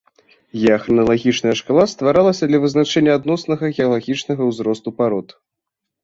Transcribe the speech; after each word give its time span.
Геахраналагічная 0.61 1.51
шкала 1.59 1.83
стваралася 1.93 2.43
для 2.51 2.61
вызначэння 2.63 3.11
адноснага 3.19 3.65
геалагічнага 3.81 4.41
ўзросту 4.49 4.89
парод. 5.03 5.27